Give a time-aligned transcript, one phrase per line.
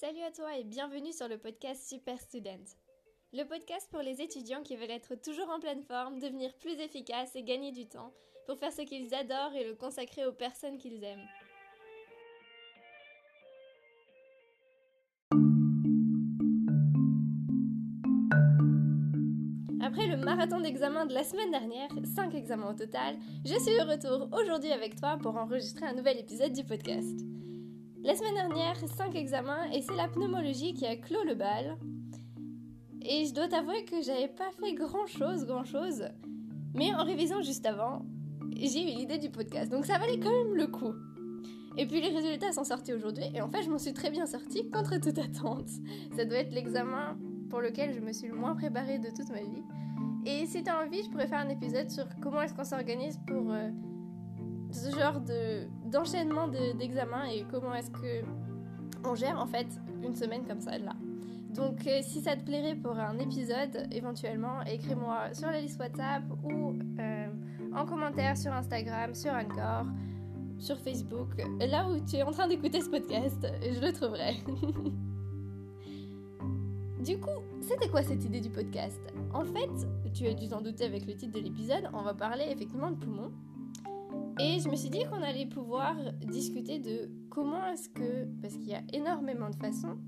[0.00, 2.62] Salut à toi et bienvenue sur le podcast Super Student.
[3.32, 7.34] Le podcast pour les étudiants qui veulent être toujours en pleine forme, devenir plus efficaces
[7.34, 8.12] et gagner du temps
[8.46, 11.26] pour faire ce qu'ils adorent et le consacrer aux personnes qu'ils aiment.
[19.82, 23.90] Après le marathon d'examen de la semaine dernière, 5 examens au total, je suis de
[23.90, 27.18] retour aujourd'hui avec toi pour enregistrer un nouvel épisode du podcast.
[28.04, 31.76] La semaine dernière, 5 examens et c'est la pneumologie qui a clos le bal.
[33.02, 36.04] Et je dois t'avouer que j'avais pas fait grand chose, grand chose.
[36.74, 38.06] Mais en révisant juste avant,
[38.56, 39.70] j'ai eu l'idée du podcast.
[39.70, 40.94] Donc ça valait quand même le coup.
[41.76, 44.26] Et puis les résultats sont sortis aujourd'hui et en fait je m'en suis très bien
[44.26, 45.68] sortie contre toute attente.
[46.16, 47.18] Ça doit être l'examen
[47.50, 49.62] pour lequel je me suis le moins préparée de toute ma vie.
[50.24, 53.52] Et si t'as envie, je pourrais faire un épisode sur comment est-ce qu'on s'organise pour
[53.52, 53.70] euh,
[54.70, 58.24] ce genre de, d'enchaînement d'examens et comment est-ce que
[59.04, 59.66] on gère en fait
[60.02, 60.94] une semaine comme ça là.
[61.54, 66.22] Donc euh, si ça te plairait pour un épisode, éventuellement, écris-moi sur la liste WhatsApp
[66.44, 67.26] ou euh,
[67.74, 69.86] en commentaire sur Instagram, sur Anchor,
[70.58, 74.36] sur Facebook, là où tu es en train d'écouter ce podcast, je le trouverai.
[77.04, 79.00] du coup, c'était quoi cette idée du podcast?
[79.32, 79.70] En fait,
[80.12, 82.96] tu as dû t'en douter avec le titre de l'épisode, on va parler effectivement de
[82.96, 83.32] poumons.
[84.40, 88.68] Et je me suis dit qu'on allait pouvoir discuter de comment est-ce que, parce qu'il
[88.68, 89.98] y a énormément de façons,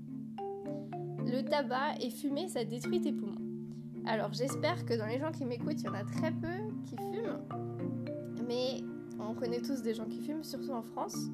[1.25, 3.35] le tabac et fumer, ça détruit tes poumons.
[4.05, 6.47] Alors j'espère que dans les gens qui m'écoutent, il y en a très peu
[6.85, 7.39] qui fument,
[8.47, 8.81] mais
[9.19, 11.27] on connaît tous des gens qui fument, surtout en France.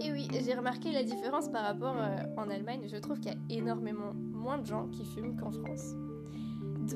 [0.00, 2.88] Et oui, j'ai remarqué la différence par rapport euh, en Allemagne.
[2.90, 5.94] Je trouve qu'il y a énormément moins de gens qui fument qu'en France.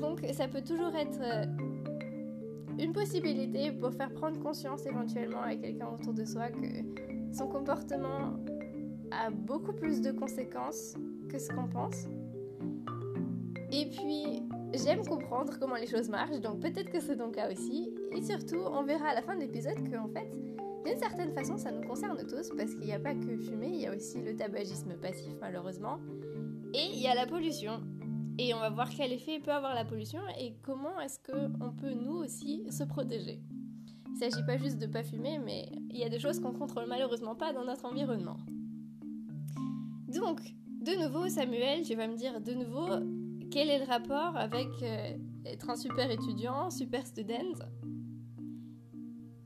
[0.01, 1.45] Donc ça peut toujours être euh,
[2.79, 6.67] une possibilité pour faire prendre conscience éventuellement à quelqu'un autour de soi que
[7.33, 8.37] son comportement
[9.11, 10.95] a beaucoup plus de conséquences
[11.29, 12.05] que ce qu'on pense.
[13.71, 14.41] Et puis,
[14.73, 17.93] j'aime comprendre comment les choses marchent, donc peut-être que c'est ton cas aussi.
[18.11, 20.27] Et surtout, on verra à la fin de l'épisode qu'en fait,
[20.85, 23.81] d'une certaine façon, ça nous concerne tous, parce qu'il n'y a pas que fumer, il
[23.81, 25.99] y a aussi le tabagisme passif, malheureusement.
[26.73, 27.81] Et il y a la pollution.
[28.41, 31.91] Et on va voir quel effet peut avoir la pollution et comment est-ce qu'on peut
[31.91, 33.41] nous aussi se protéger.
[34.07, 36.53] Il ne s'agit pas juste de pas fumer, mais il y a des choses qu'on
[36.53, 38.37] contrôle malheureusement pas dans notre environnement.
[40.07, 40.39] Donc,
[40.79, 42.87] de nouveau, Samuel, tu vas me dire de nouveau
[43.51, 47.59] quel est le rapport avec euh, être un super étudiant, super student?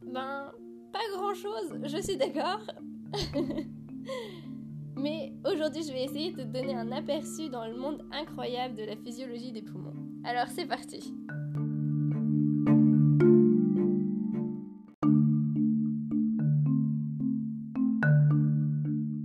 [0.05, 0.51] Ben,
[0.91, 2.61] pas grand chose, je suis d'accord.
[5.03, 8.85] Mais aujourd'hui, je vais essayer de te donner un aperçu dans le monde incroyable de
[8.85, 9.93] la physiologie des poumons.
[10.23, 11.13] Alors c'est parti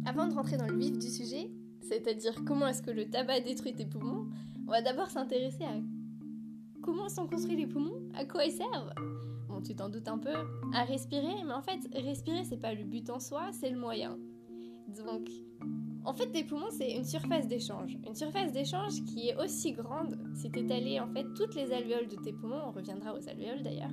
[0.04, 1.48] Avant de rentrer dans le vif du sujet,
[1.80, 4.26] c'est-à-dire comment est-ce que le tabac détruit tes poumons,
[4.66, 5.76] on va d'abord s'intéresser à
[6.82, 8.92] comment sont construits les poumons, à quoi ils servent.
[9.46, 10.34] Bon, tu t'en doutes un peu,
[10.74, 14.18] à respirer, mais en fait, respirer, c'est pas le but en soi, c'est le moyen.
[14.96, 15.28] Donc,
[16.04, 17.98] en fait, tes poumons, c'est une surface d'échange.
[18.06, 22.08] Une surface d'échange qui est aussi grande, si tu étalé en fait toutes les alvéoles
[22.08, 23.92] de tes poumons, on reviendra aux alvéoles d'ailleurs,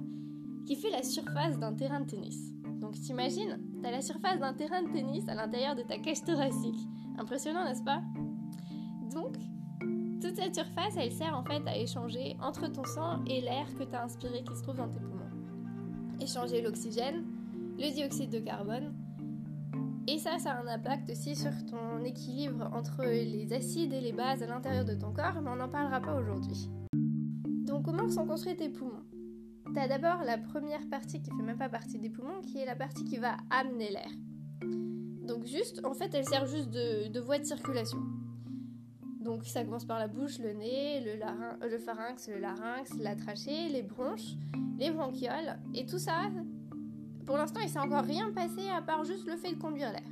[0.66, 2.54] qui fait la surface d'un terrain de tennis.
[2.80, 6.80] Donc t'imagines, t'as la surface d'un terrain de tennis à l'intérieur de ta cage thoracique.
[7.18, 8.02] Impressionnant, n'est-ce pas?
[9.14, 9.36] Donc,
[10.22, 13.84] toute cette surface, elle sert en fait à échanger entre ton sang et l'air que
[13.84, 15.30] tu as inspiré qui se trouve dans tes poumons.
[16.22, 17.26] Échanger l'oxygène,
[17.78, 18.94] le dioxyde de carbone,
[20.08, 24.12] et ça, ça a un impact aussi sur ton équilibre entre les acides et les
[24.12, 26.70] bases à l'intérieur de ton corps, mais on n'en parlera pas aujourd'hui.
[27.66, 29.04] Donc comment sont construits tes poumons?
[29.74, 32.66] Tu as d'abord la première partie qui fait même pas partie des poumons, qui est
[32.66, 34.12] la partie qui va amener l'air.
[35.26, 37.98] Donc juste, en fait, elle sert juste de, voie de circulation.
[39.20, 43.82] Donc ça commence par la bouche, le nez, le pharynx, le larynx, la trachée, les
[43.82, 44.36] bronches,
[44.78, 46.30] les bronchioles, et tout ça,
[47.26, 50.04] pour l'instant, il s'est encore rien passé à part juste le fait de conduire l'air.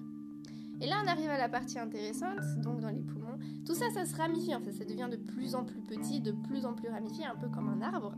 [0.81, 3.37] Et là, on arrive à la partie intéressante, donc dans les poumons.
[3.65, 6.31] Tout ça, ça se ramifie, en fait, ça devient de plus en plus petit, de
[6.31, 8.13] plus en plus ramifié, un peu comme un arbre.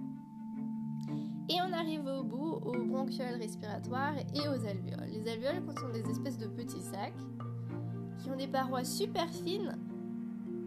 [1.49, 5.09] Et on arrive au bout, aux bronchioles respiratoires et aux alvéoles.
[5.11, 7.13] Les alvéoles sont des espèces de petits sacs
[8.17, 9.77] qui ont des parois super fines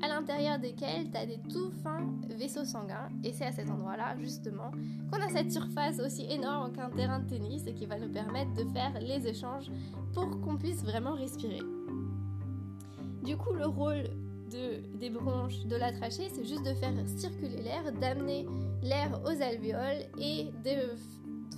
[0.03, 3.09] à l'intérieur desquels tu as des tout fins vaisseaux sanguins.
[3.25, 4.71] Et c'est à cet endroit-là, justement,
[5.11, 8.53] qu'on a cette surface aussi énorme qu'un terrain de tennis et qui va nous permettre
[8.55, 9.71] de faire les échanges
[10.13, 11.61] pour qu'on puisse vraiment respirer.
[13.25, 14.05] Du coup, le rôle
[14.51, 18.47] de, des bronches, de la trachée, c'est juste de faire circuler l'air, d'amener
[18.83, 20.97] l'air aux alvéoles et de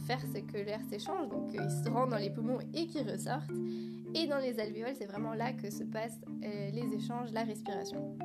[0.07, 3.51] faire ce que l'air s'échange, donc qu'il se rend dans les poumons et qu'il ressorte.
[4.15, 8.17] Et dans les alvéoles, c'est vraiment là que se passent euh, les échanges, la respiration.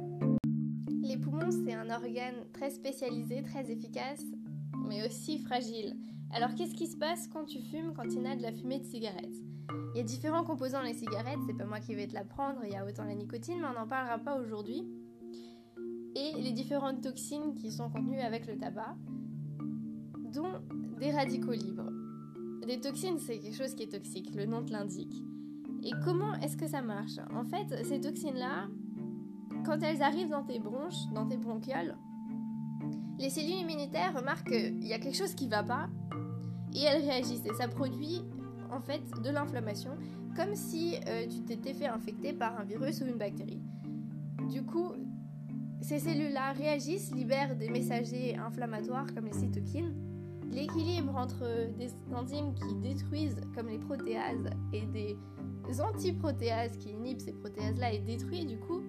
[1.15, 4.21] Les poumons, c'est un organe très spécialisé, très efficace,
[4.85, 5.95] mais aussi fragile.
[6.33, 8.79] Alors qu'est-ce qui se passe quand tu fumes, quand il y a de la fumée
[8.79, 9.33] de cigarette?
[9.93, 12.59] Il y a différents composants dans les cigarettes, c'est pas moi qui vais te l'apprendre,
[12.65, 14.83] il y a autant la nicotine, mais on n'en parlera pas aujourd'hui.
[16.17, 18.97] Et les différentes toxines qui sont contenues avec le tabac,
[20.33, 20.51] dont
[20.99, 21.93] des radicaux libres.
[22.67, 25.23] Des toxines, c'est quelque chose qui est toxique, le nom te l'indique.
[25.81, 27.19] Et comment est-ce que ça marche?
[27.33, 28.67] En fait, ces toxines-là,
[29.65, 31.95] quand elles arrivent dans tes bronches, dans tes bronchioles,
[33.17, 35.87] les cellules immunitaires remarquent qu'il y a quelque chose qui ne va pas
[36.73, 38.21] et elles réagissent et ça produit
[38.71, 39.91] en fait de l'inflammation
[40.35, 43.61] comme si euh, tu t'étais fait infecter par un virus ou une bactérie.
[44.51, 44.91] Du coup,
[45.81, 49.93] ces cellules-là réagissent, libèrent des messagers inflammatoires comme les cytokines.
[50.51, 55.17] L'équilibre entre des enzymes qui détruisent comme les protéases et des
[55.79, 58.81] antiprotéases qui inhibent ces protéases-là est détruit du coup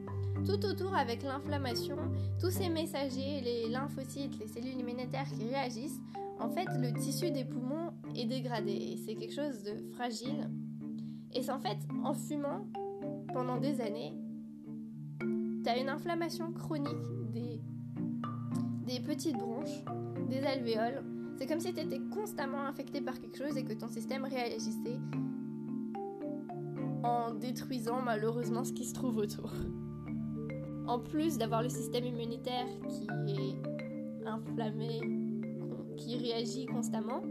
[0.46, 1.96] tout autour avec l'inflammation,
[2.40, 6.00] tous ces messagers, les lymphocytes, les cellules immunitaires qui réagissent,
[6.38, 10.48] en fait, le tissu des poumons est dégradé c'est quelque chose de fragile.
[11.32, 12.66] Et c'est en fait, en fumant
[13.32, 14.12] pendant des années,
[15.18, 16.92] tu as une inflammation chronique
[17.32, 17.60] des,
[18.86, 19.82] des petites bronches,
[20.28, 21.02] des alvéoles.
[21.38, 24.98] C'est comme si tu étais constamment infecté par quelque chose et que ton système réagissait
[27.02, 29.52] en détruisant malheureusement ce qui se trouve autour
[30.86, 35.00] en plus d'avoir le système immunitaire qui est inflammé,
[35.96, 37.22] qui réagit constamment,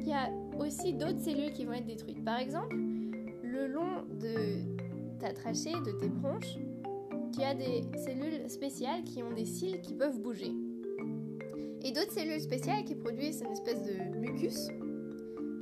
[0.00, 2.24] il y a aussi d'autres cellules qui vont être détruites.
[2.24, 6.58] Par exemple, le long de ta trachée, de tes bronches,
[7.32, 10.52] tu as des cellules spéciales qui ont des cils qui peuvent bouger.
[11.82, 14.68] Et d'autres cellules spéciales qui produisent une espèce de mucus.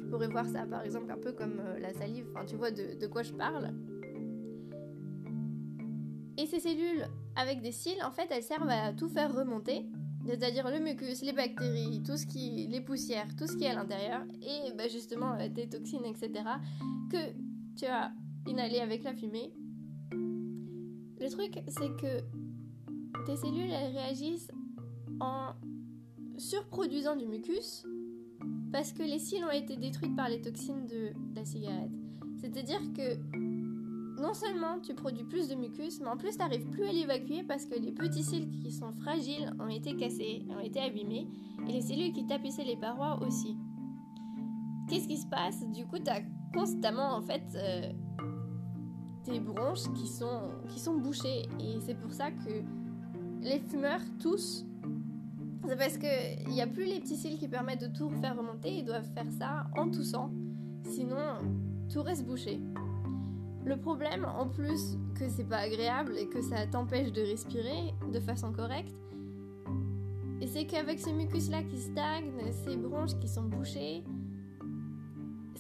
[0.01, 2.71] Tu pourrais voir ça par exemple un peu comme euh, la salive, enfin tu vois
[2.71, 3.73] de quoi je parle.
[6.39, 7.07] Et ces cellules
[7.37, 9.87] avec des cils, en fait, elles servent à tout faire remonter,
[10.27, 13.75] c'est-à-dire le mucus, les bactéries, tout ce qui, les poussières, tout ce qui est à
[13.75, 16.45] l'intérieur, et bah, justement euh, des toxines, etc.,
[17.11, 17.33] que
[17.77, 18.13] tu as
[18.47, 19.53] inhalé avec la fumée.
[20.13, 22.21] Le truc, c'est que
[23.27, 24.51] tes cellules, elles réagissent
[25.21, 25.55] en
[26.39, 27.87] surproduisant du mucus
[28.73, 31.93] parce que les cils ont été détruits par les toxines de la cigarette.
[32.41, 33.19] C'est-à-dire que
[34.23, 37.43] non seulement tu produis plus de mucus, mais en plus tu n'arrives plus à l'évacuer
[37.43, 41.29] parce que les petits cils qui sont fragiles ont été cassés, ont été abîmés,
[41.69, 43.57] et les cellules qui tapissaient les parois aussi.
[44.89, 45.69] Qu'est-ce qui se passe?
[45.73, 46.21] Du coup, tu as
[46.55, 47.93] constamment en fait euh,
[49.25, 52.63] tes bronches qui sont, qui sont bouchées, et c'est pour ça que
[53.41, 54.65] les fumeurs toussent.
[55.67, 58.79] C'est parce qu'il n'y a plus les petits cils qui permettent de tout faire remonter,
[58.79, 60.31] ils doivent faire ça en toussant,
[60.85, 61.17] sinon
[61.93, 62.61] tout reste bouché.
[63.65, 68.21] Le problème, en plus que c'est pas agréable et que ça t'empêche de respirer de
[68.21, 68.95] façon correcte,
[70.41, 72.33] et c'est qu'avec ce mucus-là qui stagne,
[72.65, 74.03] ces bronches qui sont bouchées,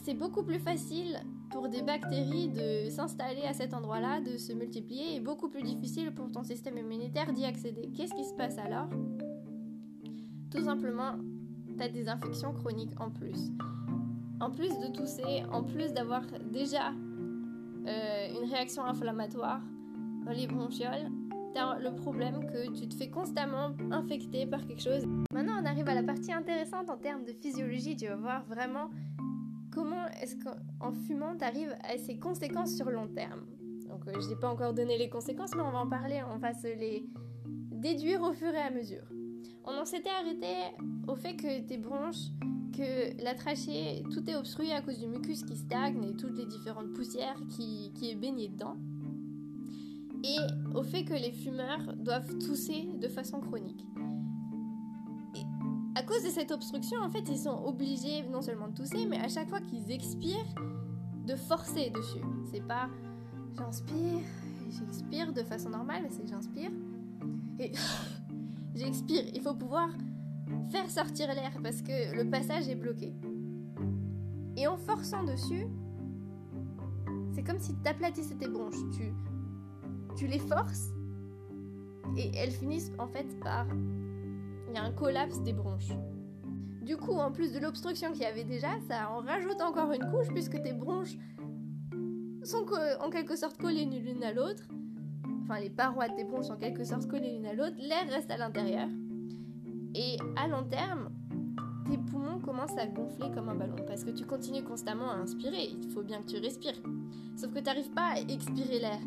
[0.02, 1.20] c'est beaucoup plus facile
[1.50, 6.12] pour des bactéries de s'installer à cet endroit-là, de se multiplier, et beaucoup plus difficile
[6.12, 7.90] pour ton système immunitaire d'y accéder.
[7.94, 8.88] Qu'est-ce qui se passe alors?
[10.50, 11.12] Tout simplement,
[11.76, 13.52] tu as des infections chroniques en plus.
[14.40, 16.92] En plus de tousser, en plus d'avoir déjà
[17.86, 19.60] une réaction inflammatoire
[20.24, 21.10] dans les bronchioles,
[21.54, 25.06] t'as le problème que tu te fais constamment infecter par quelque chose.
[25.32, 27.96] Maintenant, on arrive à la partie intéressante en termes de physiologie.
[27.96, 28.90] Tu vas voir vraiment
[29.72, 33.46] comment est-ce qu'en fumant, tu arrives à ces conséquences sur long terme.
[33.88, 36.38] Donc, euh, je n'ai pas encore donné les conséquences, mais on va en parler, on
[36.38, 37.06] va se les
[37.70, 39.04] déduire au fur et à mesure.
[39.64, 40.46] On en s'était arrêté
[41.06, 42.30] au fait que tes bronches
[42.72, 46.46] que la trachée, tout est obstrué à cause du mucus qui stagne et toutes les
[46.46, 48.76] différentes poussières qui, est baignée dedans.
[50.24, 50.38] Et
[50.74, 53.84] au fait que les fumeurs doivent tousser de façon chronique.
[55.34, 55.42] Et
[55.94, 59.18] à cause de cette obstruction, en fait, ils sont obligés non seulement de tousser, mais
[59.18, 60.54] à chaque fois qu'ils expirent,
[61.26, 62.24] de forcer dessus.
[62.50, 62.88] C'est pas
[63.56, 64.20] j'inspire,
[64.70, 66.70] j'expire de façon normale, mais c'est j'inspire
[67.58, 67.72] et
[68.74, 69.24] j'expire.
[69.34, 69.90] Il faut pouvoir
[70.70, 73.12] faire sortir l'air parce que le passage est bloqué.
[74.56, 75.66] Et en forçant dessus,
[77.32, 78.88] c'est comme si tu aplatissais tes bronches.
[78.92, 79.12] Tu,
[80.16, 80.90] tu les forces
[82.16, 83.66] et elles finissent en fait par...
[84.68, 85.92] Il y a un collapse des bronches.
[86.82, 90.10] Du coup, en plus de l'obstruction qu'il y avait déjà, ça en rajoute encore une
[90.10, 91.16] couche puisque tes bronches
[92.42, 92.66] sont
[93.00, 94.64] en quelque sorte collées l'une à l'autre.
[95.42, 97.76] Enfin, les parois de tes bronches sont en quelque sorte collées l'une à l'autre.
[97.78, 98.88] L'air reste à l'intérieur.
[99.94, 101.10] Et à long terme,
[101.90, 105.70] tes poumons commencent à gonfler comme un ballon parce que tu continues constamment à inspirer.
[105.82, 106.80] Il faut bien que tu respires.
[107.36, 109.00] Sauf que tu n'arrives pas à expirer l'air.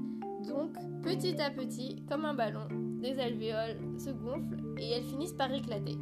[0.48, 2.68] Donc, petit à petit, comme un ballon,
[3.01, 5.98] les alvéoles se gonflent et elles finissent par éclater.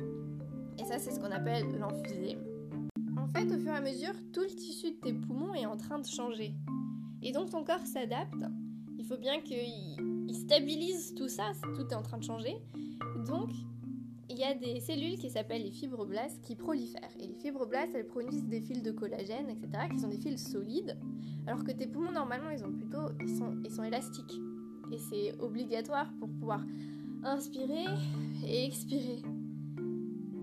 [0.80, 2.44] Et ça, c'est ce qu'on appelle l'emphysème.
[3.18, 5.78] En fait, au fur et à mesure, tout le tissu de tes poumons est en
[5.78, 6.54] train de changer.
[7.22, 8.44] Et donc ton corps s'adapte.
[8.98, 12.56] Il faut bien qu'il stabilise tout ça, tout est en train de changer.
[13.26, 13.50] Donc,
[14.34, 17.12] il y a des cellules qui s'appellent les fibroblastes qui prolifèrent.
[17.20, 20.98] Et les fibroblastes, elles produisent des fils de collagène, etc., qui sont des fils solides,
[21.46, 24.40] alors que tes poumons, normalement, ils, ont plutôt, ils, sont, ils sont élastiques.
[24.92, 26.62] Et c'est obligatoire pour pouvoir
[27.24, 27.86] inspirer
[28.46, 29.22] et expirer.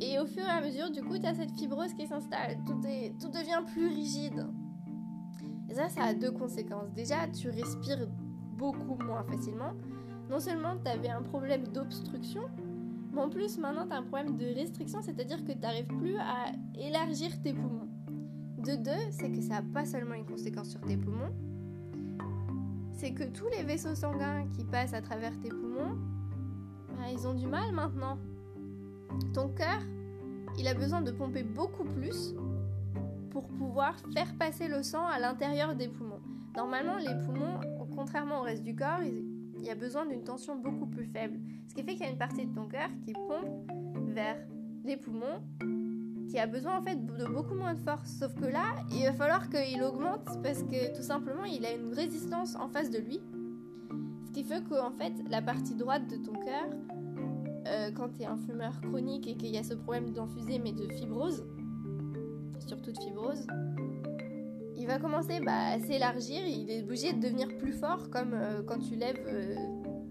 [0.00, 2.58] Et au fur et à mesure, du coup, tu as cette fibrose qui s'installe.
[2.66, 2.80] Tout,
[3.20, 4.46] tout devient plus rigide.
[5.68, 6.90] Et ça, ça a deux conséquences.
[6.94, 8.08] Déjà, tu respires
[8.56, 9.72] beaucoup moins facilement.
[10.30, 12.42] Non seulement tu avais un problème d'obstruction,
[13.12, 16.16] mais en plus, maintenant, tu as un problème de restriction, c'est-à-dire que tu n'arrives plus
[16.16, 17.88] à élargir tes poumons.
[18.58, 21.32] De deux, c'est que ça n'a pas seulement une conséquence sur tes poumons,
[22.92, 25.96] c'est que tous les vaisseaux sanguins qui passent à travers tes poumons,
[26.90, 28.18] bah, ils ont du mal maintenant.
[29.32, 29.80] Ton cœur,
[30.58, 32.34] il a besoin de pomper beaucoup plus
[33.30, 36.20] pour pouvoir faire passer le sang à l'intérieur des poumons.
[36.54, 37.58] Normalement, les poumons,
[37.96, 41.38] contrairement au reste du corps, il y a besoin d'une tension beaucoup plus faible.
[41.70, 43.70] Ce qui fait qu'il y a une partie de ton cœur qui pompe
[44.08, 44.36] vers
[44.84, 45.40] les poumons,
[46.28, 48.10] qui a besoin en fait de beaucoup moins de force.
[48.10, 51.94] Sauf que là, il va falloir qu'il augmente parce que tout simplement, il a une
[51.94, 53.20] résistance en face de lui.
[54.26, 56.70] Ce qui fait qu'en fait, la partie droite de ton cœur,
[57.68, 60.72] euh, quand tu es un fumeur chronique et qu'il y a ce problème d'emphysème et
[60.72, 61.44] de fibrose,
[62.66, 63.46] surtout de fibrose,
[64.76, 68.60] il va commencer bah, à s'élargir, il est obligé de devenir plus fort, comme euh,
[68.64, 69.54] quand tu lèves euh,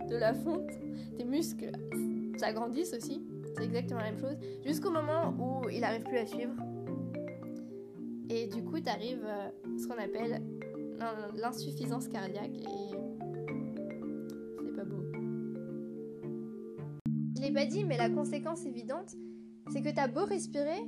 [0.10, 0.70] de la fonte,
[1.18, 1.72] tes muscles
[2.38, 3.22] s'agrandissent aussi,
[3.56, 6.54] c'est exactement la même chose, jusqu'au moment où il n'arrive plus à suivre.
[8.30, 10.42] Et du coup, tu arrives à ce qu'on appelle
[11.36, 12.96] l'insuffisance cardiaque et
[14.64, 15.04] c'est pas beau.
[17.36, 19.16] Je l'ai pas dit, mais la conséquence évidente,
[19.72, 20.80] c'est que tu as beau respirer,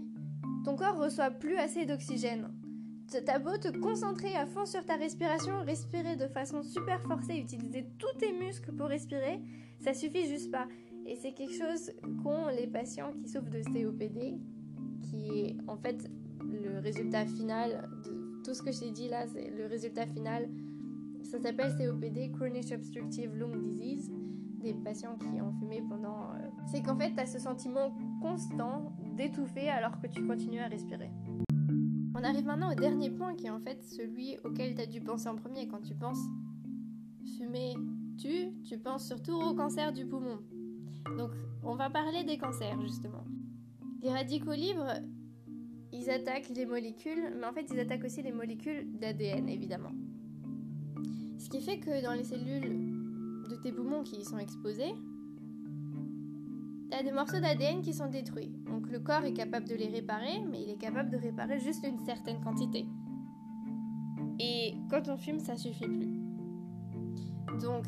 [0.66, 2.51] ton corps reçoit plus assez d'oxygène.
[3.20, 7.86] T'as beau te concentrer à fond sur ta respiration, respirer de façon super forcée, utiliser
[8.00, 9.42] tous tes muscles pour respirer,
[9.80, 10.66] ça suffit juste pas.
[11.06, 11.92] Et c'est quelque chose
[12.24, 14.40] qu'ont les patients qui souffrent de COPD,
[15.02, 19.50] qui est en fait le résultat final de tout ce que j'ai dit là, c'est
[19.50, 20.50] le résultat final.
[21.24, 24.10] Ça s'appelle COPD, Chronic Obstructive Lung Disease,
[24.62, 26.32] des patients qui ont fumé pendant.
[26.32, 30.68] Euh, c'est qu'en fait, tu as ce sentiment constant d'étouffer alors que tu continues à
[30.68, 31.12] respirer.
[32.22, 35.02] On arrive maintenant au dernier point qui est en fait celui auquel tu as dû
[35.02, 36.20] penser en premier quand tu penses
[37.36, 37.74] fumer,
[38.20, 40.38] tu, tu penses surtout au cancer du poumon.
[41.18, 41.32] Donc
[41.64, 43.24] on va parler des cancers justement.
[44.04, 45.00] Les radicaux libres,
[45.92, 49.92] ils attaquent les molécules, mais en fait ils attaquent aussi les molécules d'ADN évidemment.
[51.40, 54.94] Ce qui fait que dans les cellules de tes poumons qui y sont exposées,
[57.04, 58.52] des morceaux d'ADN qui sont détruits.
[58.68, 61.86] Donc le corps est capable de les réparer, mais il est capable de réparer juste
[61.86, 62.86] une certaine quantité.
[64.40, 66.20] Et quand on fume, ça suffit plus.
[67.62, 67.86] Donc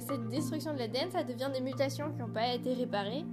[0.00, 3.24] cette destruction de l'ADN, ça devient des mutations qui n'ont pas été réparées.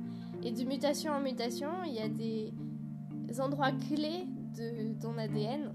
[0.43, 5.73] Et de mutation en mutation, il y a des endroits clés de ton ADN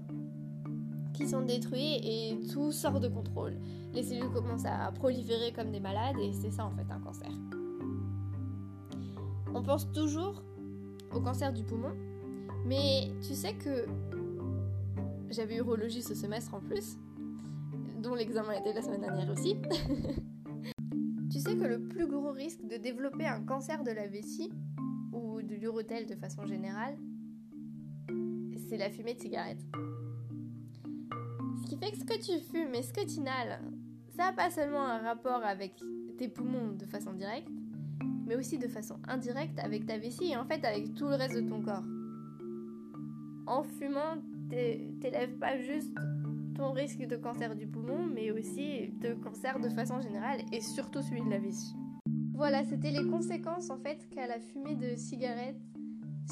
[1.13, 3.57] qui sont détruits et tout sort de contrôle.
[3.93, 7.31] Les cellules commencent à proliférer comme des malades et c'est ça en fait un cancer.
[9.57, 10.43] On pense toujours
[11.11, 11.95] au cancer du poumon,
[12.67, 13.87] mais tu sais que
[15.31, 16.99] j'avais urologie ce semestre en plus,
[17.99, 19.55] dont l'examen était la semaine dernière aussi.
[21.31, 24.51] tu sais que le plus gros risque de développer un cancer de la vessie,
[25.11, 26.95] ou de l'urotelle de façon générale,
[28.69, 29.65] c'est la fumée de cigarette.
[31.63, 33.59] Ce qui fait que ce que tu fumes et ce que tu inhales,
[34.15, 35.81] ça n'a pas seulement un rapport avec
[36.19, 37.49] tes poumons de façon directe,
[38.27, 41.35] mais aussi de façon indirecte avec ta vessie et en fait avec tout le reste
[41.35, 41.85] de ton corps.
[43.47, 45.95] En fumant, t'élèves pas juste
[46.55, 51.01] ton risque de cancer du poumon, mais aussi de cancer de façon générale et surtout
[51.01, 51.75] celui de la vessie.
[52.33, 55.59] Voilà, c'était les conséquences en fait qu'a la fumée de cigarette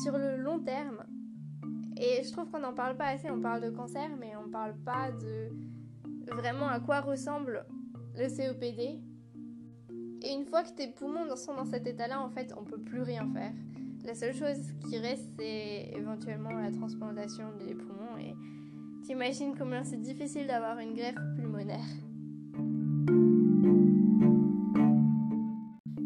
[0.03, 1.03] sur le long terme.
[1.97, 4.75] Et je trouve qu'on n'en parle pas assez, on parle de cancer, mais on parle
[4.83, 5.49] pas de
[6.33, 7.65] vraiment à quoi ressemble
[8.17, 8.99] le COPD,
[10.25, 13.01] et une fois que tes poumons sont dans cet état-là, en fait, on peut plus
[13.01, 13.53] rien faire.
[14.03, 14.57] La seule chose
[14.89, 18.17] qui reste, c'est éventuellement la transplantation des poumons.
[18.19, 18.33] Et
[19.05, 21.85] t'imagines combien c'est difficile d'avoir une greffe pulmonaire.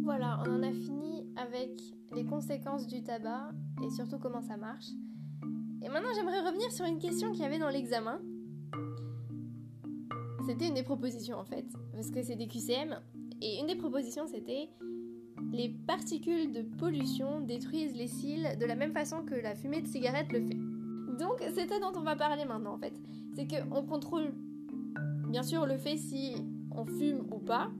[0.03, 1.71] Voilà, on en a fini avec
[2.13, 3.51] les conséquences du tabac
[3.85, 4.87] et surtout comment ça marche.
[5.81, 8.19] Et maintenant, j'aimerais revenir sur une question qu'il y avait dans l'examen.
[10.45, 12.99] C'était une des propositions en fait, parce que c'est des QCM.
[13.41, 14.69] Et une des propositions, c'était
[15.51, 19.87] les particules de pollution détruisent les cils de la même façon que la fumée de
[19.87, 20.57] cigarette le fait.
[21.17, 22.93] Donc, c'est ça dont on va parler maintenant en fait.
[23.33, 24.33] C'est qu'on contrôle
[25.29, 26.35] bien sûr le fait si
[26.71, 27.71] on fume ou pas.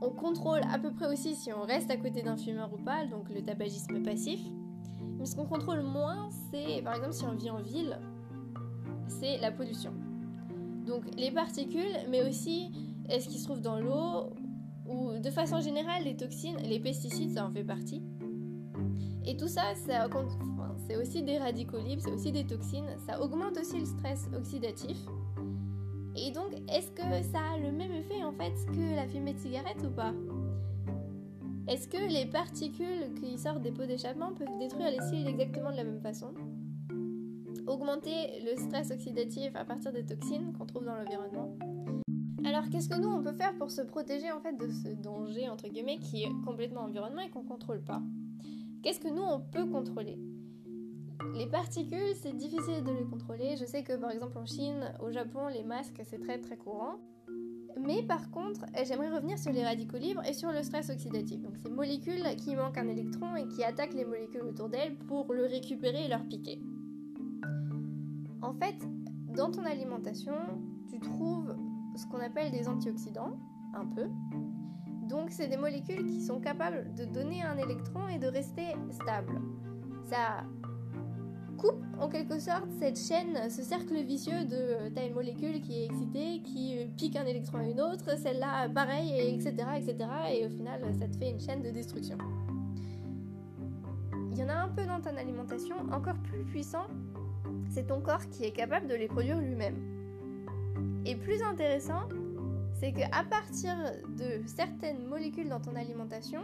[0.00, 3.06] On contrôle à peu près aussi si on reste à côté d'un fumeur ou pas,
[3.06, 4.40] donc le tabagisme passif.
[5.18, 7.98] Mais ce qu'on contrôle moins, c'est par exemple si on vit en ville,
[9.08, 9.92] c'est la pollution.
[10.86, 12.70] Donc les particules, mais aussi
[13.08, 14.34] est-ce qu'il se trouve dans l'eau
[14.86, 18.02] ou de façon générale les toxines, les pesticides, ça en fait partie.
[19.26, 23.78] Et tout ça, c'est aussi des radicaux libres, c'est aussi des toxines, ça augmente aussi
[23.78, 24.96] le stress oxydatif.
[26.16, 29.38] Et donc, est-ce que ça a le même effet en fait que la fumée de
[29.38, 30.14] cigarette ou pas?
[31.68, 35.76] Est-ce que les particules qui sortent des pots d'échappement peuvent détruire les cils exactement de
[35.76, 36.32] la même façon?
[37.66, 41.54] Augmenter le stress oxydatif à partir des toxines qu'on trouve dans l'environnement?
[42.44, 45.48] Alors qu'est-ce que nous on peut faire pour se protéger en fait de ce danger
[45.48, 48.02] entre guillemets qui est complètement environnement et qu'on contrôle pas?
[48.82, 50.18] Qu'est-ce que nous on peut contrôler?
[51.34, 53.56] Les particules, c'est difficile de les contrôler.
[53.56, 56.96] Je sais que par exemple en Chine, au Japon, les masques, c'est très très courant.
[57.80, 61.42] Mais par contre, j'aimerais revenir sur les radicaux libres et sur le stress oxydatif.
[61.42, 65.32] Donc ces molécules qui manquent un électron et qui attaquent les molécules autour d'elles pour
[65.32, 66.60] le récupérer et leur piquer.
[68.42, 68.76] En fait,
[69.36, 70.34] dans ton alimentation,
[70.90, 71.54] tu trouves
[71.98, 73.36] ce qu'on appelle des antioxydants,
[73.74, 74.08] un peu.
[75.08, 79.40] Donc c'est des molécules qui sont capables de donner un électron et de rester stable.
[80.04, 80.44] Ça
[81.56, 85.86] coupe en quelque sorte cette chaîne, ce cercle vicieux de t'as une molécule qui est
[85.86, 90.08] excitée, qui pique un électron à une autre, celle-là pareil, etc., etc.
[90.38, 92.16] Et au final, ça te fait une chaîne de destruction.
[94.30, 96.86] Il y en a un peu dans ton alimentation, encore plus puissant,
[97.68, 99.97] c'est ton corps qui est capable de les produire lui-même.
[101.08, 102.06] Et plus intéressant,
[102.78, 103.74] c'est qu'à partir
[104.18, 106.42] de certaines molécules dans ton alimentation,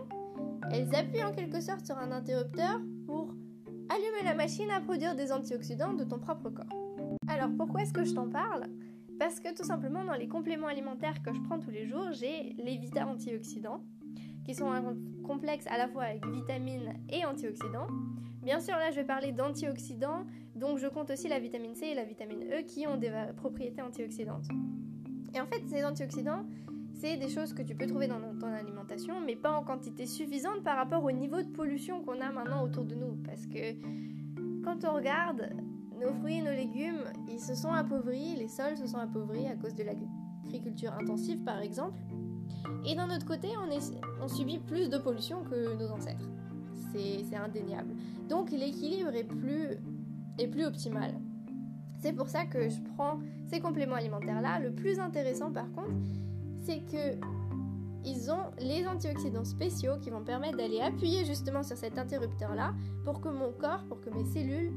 [0.72, 3.34] elles appuient en quelque sorte sur un interrupteur pour
[3.90, 6.64] allumer la machine à produire des antioxydants de ton propre corps.
[7.28, 8.64] Alors pourquoi est-ce que je t'en parle?
[9.18, 12.54] Parce que tout simplement dans les compléments alimentaires que je prends tous les jours, j'ai
[12.56, 13.84] les Vita antioxydants,
[14.46, 14.96] qui sont un
[15.26, 17.88] complexe à la fois avec vitamines et antioxydants.
[18.42, 20.24] Bien sûr là je vais parler d'antioxydants,
[20.54, 23.82] donc je compte aussi la vitamine C et la vitamine E qui ont des propriétés
[23.82, 24.46] antioxydantes.
[25.34, 26.44] Et en fait ces antioxydants,
[26.94, 30.62] c'est des choses que tu peux trouver dans ton alimentation, mais pas en quantité suffisante
[30.62, 33.16] par rapport au niveau de pollution qu'on a maintenant autour de nous.
[33.24, 33.72] Parce que
[34.64, 35.50] quand on regarde,
[36.00, 39.56] nos fruits et nos légumes, ils se sont appauvris, les sols se sont appauvris à
[39.56, 41.98] cause de l'agriculture intensive par exemple.
[42.86, 43.48] Et d'un autre côté,
[44.22, 46.28] on, subit plus de pollution que nos ancêtres.
[46.92, 47.94] C'est indéniable.
[48.28, 49.78] Donc l'équilibre est plus,
[50.38, 51.14] est plus optimal.
[51.98, 54.60] C'est pour ça que je prends ces compléments alimentaires-là.
[54.60, 55.94] Le plus intéressant par contre,
[56.64, 57.18] c'est que
[58.06, 63.20] ils ont les antioxydants spéciaux qui vont permettre d'aller appuyer justement sur cet interrupteur-là pour
[63.20, 64.72] que mon corps, pour que mes cellules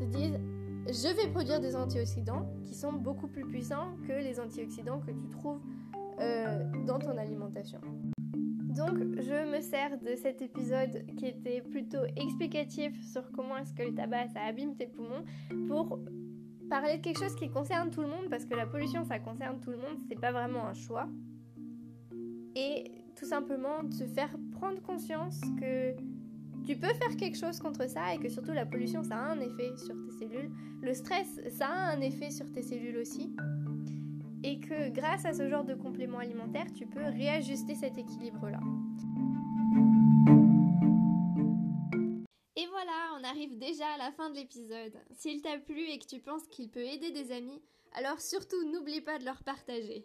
[0.00, 0.40] se disent
[0.86, 5.28] je vais produire des antioxydants qui sont beaucoup plus puissants que les antioxydants que tu
[5.28, 5.60] trouves
[6.20, 7.80] euh, dans ton alimentation.
[8.70, 13.82] Donc je me sers de cet épisode qui était plutôt explicatif sur comment est-ce que
[13.82, 15.24] le tabac ça abîme tes poumons
[15.66, 15.98] pour
[16.70, 19.60] parler de quelque chose qui concerne tout le monde, parce que la pollution, ça concerne
[19.60, 21.08] tout le monde, c'est pas vraiment un choix.
[22.54, 22.84] Et
[23.16, 25.94] tout simplement de se faire prendre conscience que
[26.64, 29.40] tu peux faire quelque chose contre ça et que surtout la pollution, ça a un
[29.40, 30.50] effet sur tes cellules.
[30.80, 33.34] Le stress, ça a un effet sur tes cellules aussi.
[34.42, 38.60] Et que grâce à ce genre de complément alimentaire, tu peux réajuster cet équilibre-là.
[43.30, 44.92] arrive déjà à la fin de l'épisode.
[45.12, 49.00] S'il t'a plu et que tu penses qu'il peut aider des amis, alors surtout n'oublie
[49.00, 50.04] pas de leur partager.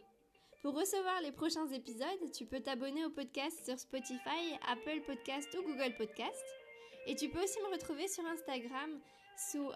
[0.61, 5.63] Pour recevoir les prochains épisodes, tu peux t'abonner au podcast sur Spotify, Apple Podcast ou
[5.63, 6.45] Google Podcast.
[7.07, 8.99] Et tu peux aussi me retrouver sur Instagram
[9.37, 9.71] sous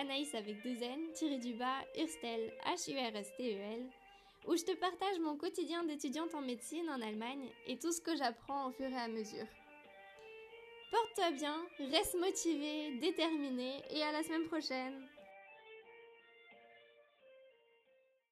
[0.00, 3.86] anaïs avec deux n, tiré du bas, urstel, H-U-R-S-T-E-L,
[4.46, 8.16] où je te partage mon quotidien d'étudiante en médecine en Allemagne et tout ce que
[8.16, 9.46] j'apprends au fur et à mesure.
[10.90, 15.08] Porte-toi bien, reste motivé, déterminé et à la semaine prochaine